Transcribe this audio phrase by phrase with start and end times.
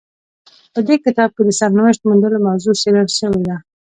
[0.73, 3.57] په دې کتاب کې د سرنوشت موندلو موضوع څیړل شوې ده.